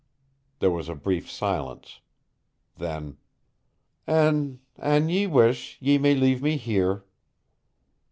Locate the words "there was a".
0.57-0.95